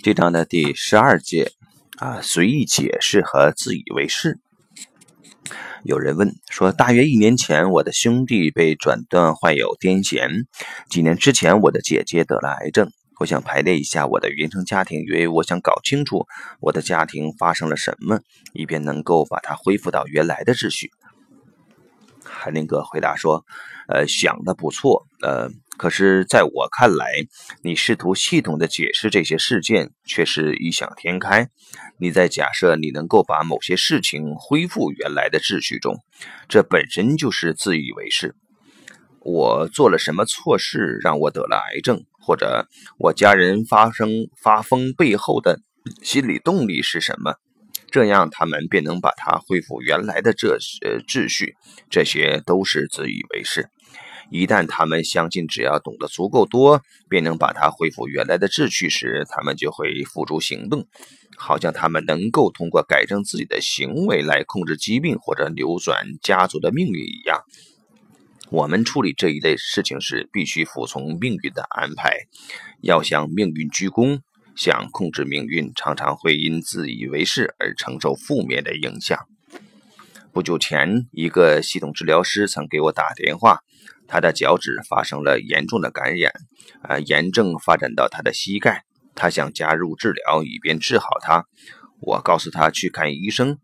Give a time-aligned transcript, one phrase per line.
[0.00, 1.50] 这章的第十二节
[1.96, 4.38] 啊，随意解释和自以为是。
[5.82, 10.44] 有人问说，大约一年前，我的兄弟被诊断患有癫痫；
[10.88, 12.92] 几年之前，我的姐姐得了癌症。
[13.18, 16.26] 我想排列一下我的原生家庭，因为我想搞清楚
[16.60, 18.20] 我的家庭发生了什么，
[18.52, 20.92] 以便能够把它恢复到原来的秩序。
[22.22, 23.44] 海林格回答说
[23.88, 27.06] ：“呃，想的不错，呃，可是在我看来，
[27.62, 31.48] 你试图系统的解释这些事件，却是异想天开。
[31.98, 35.96] 你在假设你能够把某些事情恢复原来的秩序中，
[36.48, 38.34] 这本身就是自以为是。
[39.20, 42.66] 我做了什么错事让我得了癌症，或者
[42.98, 44.10] 我家人发生
[44.42, 45.60] 发疯背后的
[46.02, 47.36] 心理动力是什么？”
[47.90, 51.54] 这样，他们便能把它恢复原来的这些秩序。
[51.88, 53.70] 这些都是自以为是。
[54.30, 60.86] 一旦他们相信，只要懂得足够多，便能把它恢复原来的秩序时，他们就会付诸行动，
[61.36, 67.42] 好像他们能够通过改正自己的行为来控制疾病或者扭转家族的命运一样。
[68.50, 72.12] 我们处理这一类事情时，必须服从命运的安排，
[72.80, 74.20] 要向命运鞠躬。
[74.56, 79.16] 想控制命运，常常会因自以为是而承受负面的影响。
[80.32, 83.60] 不久前，一个系统治疗师曾给我打电话，
[84.08, 86.32] 他的脚趾发生了严重的感染，
[86.82, 88.84] 啊，炎症发展到他的膝盖，
[89.14, 91.44] 他想加入治疗以便治好他。
[92.00, 93.58] 我告诉他去看医生。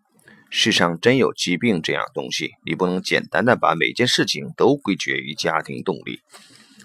[0.51, 6.20] 世上真有疾病这样东西，你不能简单的把每件事情都归结于家庭动力。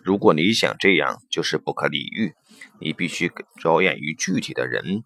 [0.03, 2.33] 如果你想这样，就是不可理喻。
[2.79, 5.03] 你必须着眼于具体的人，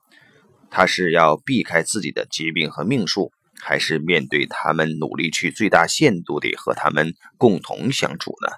[0.70, 8.54] 他是要避开自己的疾病和命数，还是面对他们努力去最大限度地和他们共同相处呢？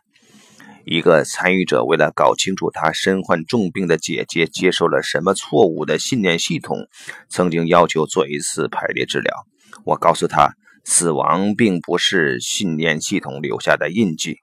[0.85, 6.87] 一个参与者为了搞清楚他身患重病的姐姐接受了什么错误的信念系统，
[7.27, 9.33] 曾经要求做一次排列治疗。
[9.83, 14.37] 我告诉他，死亡并不是信念系统留下的印记，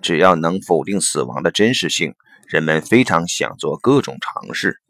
[0.00, 2.14] 只要能否定死亡的真实性。
[2.48, 4.80] 人们非常想做各种尝试。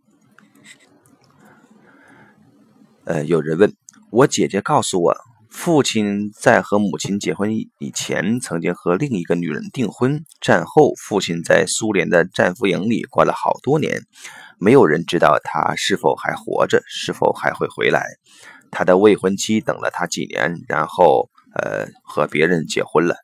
[3.07, 3.73] 呃，有人问
[4.13, 5.17] 我，姐姐告诉我，
[5.51, 10.25] 父亲在和母亲结婚以前，曾经和另一个女人订婚。
[10.41, 14.03] 战后，父亲在苏联的战俘营里关了好多年，
[14.59, 18.07] 没有人知道他是否还活着，是否还会回来。
[18.71, 23.17] 他的未婚妻等了他几年，然后呃和别人结婚了。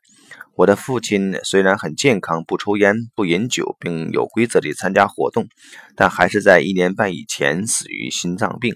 [0.55, 5.47] 我的父亲虽然很健康，不抽烟，不饮酒，并有规则地参加活动，
[5.95, 8.75] 但还是在一年半以前死于心脏病。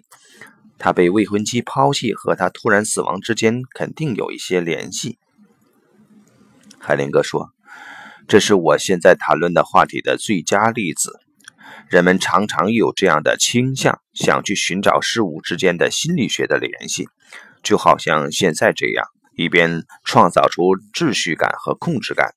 [0.77, 5.17] 他被未婚妻抛弃和他突然死亡之间肯定有一些联系。
[6.79, 7.49] 海林格说
[8.27, 11.19] ：“这是我现在谈论的话题的最佳例子。
[11.89, 17.07] 人们常常有这样的倾向，想去寻找事物之间的心理学的联系，
[17.63, 19.05] 就好像现在这样。”
[19.39, 20.63] 以便创造出
[20.95, 22.33] 秩序感和控制感，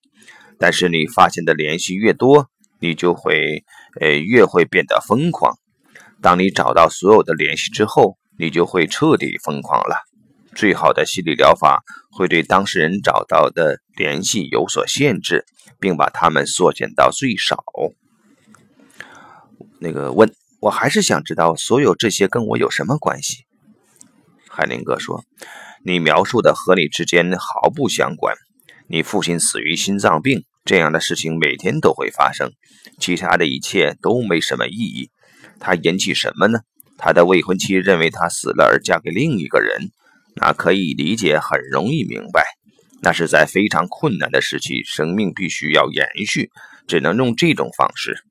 [0.59, 3.65] 但是你发现的联系越多，你就会
[3.99, 5.57] 呃越会变得疯狂。
[6.21, 9.97] 当你找到所有的联系之后，你就会彻底疯狂了。
[10.55, 15.45] 最好的心理疗法会对当事人找到的联系有所限制，
[15.79, 17.63] 并把他们缩减到最少。
[19.79, 23.45] 那个问，我还是想知道所有这些跟我有什么关系？
[24.49, 25.23] 海林格说。
[25.83, 28.37] 你描述的和你之间毫不相关。
[28.87, 32.53] 你父亲死于心脏病，这样的事情每天都会发生。
[32.99, 35.11] 其他的一切都没什么意义。
[35.59, 36.59] 他引起什么呢？
[37.01, 39.91] 他的未婚妻认为他死了而嫁给另一个人，
[40.37, 42.45] 那可以理解，很容易明白。
[43.03, 46.51] 那是在非常困难的时期，生命必须要延续，
[46.87, 48.23] 只能用这种方式。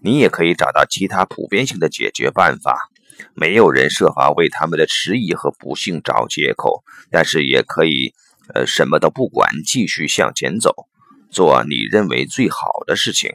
[0.00, 2.90] 你也可以找到其他普遍性的解决办法。
[3.34, 8.12] 没有人设法为他们的迟疑和不幸找借口，但是也可以，
[8.52, 10.88] 呃，什么都不管，继续向前走，
[11.30, 13.30] 做你认为最好的事情。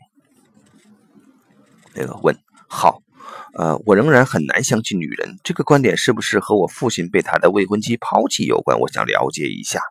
[1.93, 2.35] 那个问
[2.67, 3.01] 好，
[3.53, 8.79] 呃，我仍然很难相信女人这个观点是不是和我父亲被他的未婚妻抛弃有关？
[8.79, 9.81] 我想了解一下。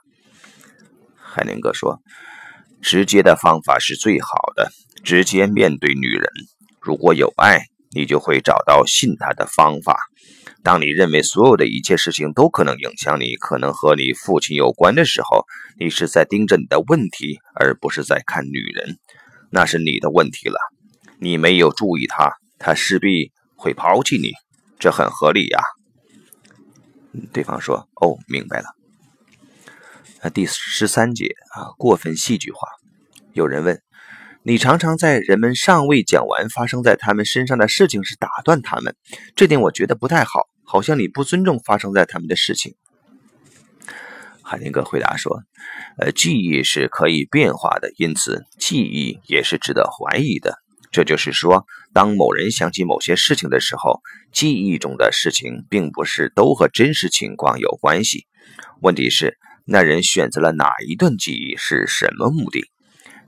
[1.16, 2.00] 海宁哥说，
[2.80, 4.70] 直接的方法是最好的，
[5.02, 6.30] 直接面对女人，
[6.80, 7.66] 如果有爱。
[7.90, 9.96] 你就会找到信他的方法。
[10.62, 15.46] 当你认为所有的一切事情都可能影响你，可能和你父亲有关的时候，
[15.80, 18.98] 你是在盯着你的问题，而不是在看女人。
[19.50, 20.58] 那是你的问题了。
[21.18, 24.32] 你没有注意他，他势必会抛弃你，
[24.78, 25.60] 这很合理呀。
[27.32, 28.74] 对方说：“哦，明白了。”
[30.22, 32.68] 那第十三节啊，过分戏剧化。
[33.32, 33.80] 有人问。
[34.44, 38.96] 你常常在人们尚未讲完发生在他们身上的事情时打断他们，
[39.36, 42.74] 这点我觉得不太好，好像你不尊重发生在他们的事情。
[44.42, 45.42] 海宁格回答说
[45.98, 50.58] ：“呃，记忆是可以变化的，因此记忆也是值得怀疑的。
[50.90, 54.00] 这就是说，当某人想起某些事情的时候，
[54.32, 58.26] 记忆中的事情并不是都和真实情况有关系。
[58.80, 59.36] 问题是，
[59.66, 62.64] 那人选择了哪一段记忆是什么目的？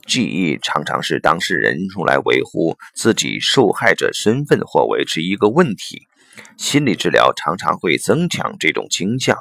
[0.07, 6.07] 记忆常常是当事人用来维护自己受害者身份或维持一个问题。
[6.57, 9.37] 心理治疗常常会增强这种倾向。”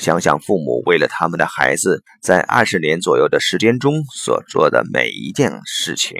[0.00, 6.16] 想想父母为了他们的孩子，在二十年左右的时间中所做的每一件事情，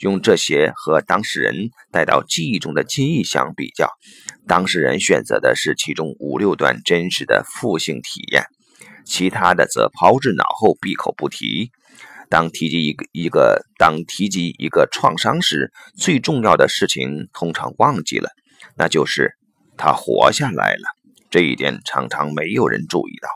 [0.00, 3.88] 用这些和当事人带到记忆中的记忆相比较，
[4.46, 8.44] 当事人选择的是其中五六段真实的负性体验，
[9.06, 11.70] 其他的则抛之脑后，闭口不提。
[12.28, 18.28] 当提及一个一个当提及一个创伤时，最重要的事情通常忘记了，
[18.76, 19.38] 那就是
[19.78, 21.01] 他活下来了。
[21.32, 23.28] 这一点常常没有人注意到。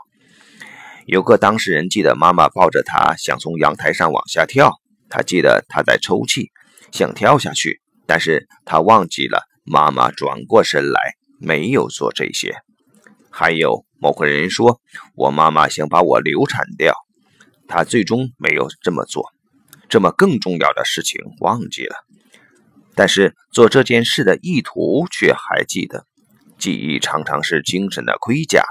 [1.07, 4.75] 有个当事人记得妈妈抱着他想从阳台上往下跳，
[5.09, 6.51] 他记得他在抽泣，
[6.93, 12.57] 想跳下去，但是他忘记了妈妈转过身来没有做这些。
[13.31, 14.79] 还有某个人说，
[15.15, 16.93] 我妈妈想把我流产掉，
[17.67, 19.33] 他最终没有这么做。
[19.89, 21.95] 这么更重要的事情忘记了，
[22.95, 26.05] 但是做这件事的意图却还记得。
[26.59, 28.65] 记忆常常是精神的盔甲，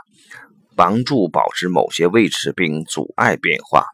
[0.76, 3.86] 帮助保持某些位置并阻碍变化。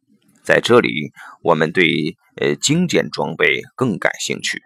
[0.44, 1.12] 在这里，
[1.44, 4.62] 我们对呃精简装备更感兴趣。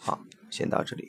[0.00, 0.20] 好，
[0.50, 1.08] 先到这里。